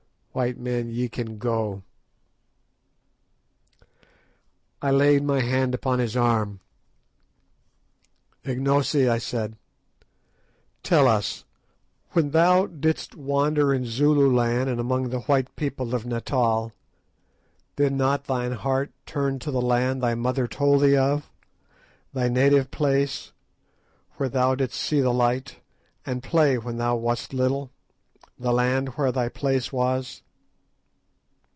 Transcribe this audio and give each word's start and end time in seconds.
White 0.33 0.57
men, 0.57 0.89
ye 0.89 1.09
can 1.09 1.37
go." 1.37 1.83
I 4.81 4.89
laid 4.89 5.23
my 5.23 5.41
hand 5.41 5.75
upon 5.75 5.99
his 5.99 6.15
arm. 6.15 6.61
"Ignosi," 8.45 9.09
I 9.09 9.17
said, 9.17 9.57
"tell 10.83 11.09
us, 11.09 11.43
when 12.11 12.31
thou 12.31 12.65
didst 12.65 13.13
wander 13.13 13.73
in 13.73 13.85
Zululand, 13.85 14.69
and 14.69 14.79
among 14.79 15.09
the 15.09 15.19
white 15.19 15.53
people 15.57 15.93
of 15.93 16.05
Natal, 16.05 16.71
did 17.75 17.91
not 17.91 18.23
thine 18.23 18.53
heart 18.53 18.93
turn 19.05 19.37
to 19.39 19.51
the 19.51 19.59
land 19.61 20.01
thy 20.01 20.15
mother 20.15 20.47
told 20.47 20.81
thee 20.81 20.95
of, 20.95 21.29
thy 22.13 22.29
native 22.29 22.71
place, 22.71 23.33
where 24.15 24.29
thou 24.29 24.55
didst 24.55 24.79
see 24.79 25.01
the 25.01 25.11
light, 25.11 25.57
and 26.05 26.23
play 26.23 26.57
when 26.57 26.77
thou 26.77 26.95
wast 26.95 27.33
little, 27.33 27.69
the 28.39 28.51
land 28.51 28.89
where 28.97 29.11
thy 29.11 29.29
place 29.29 29.71
was?" 29.71 30.23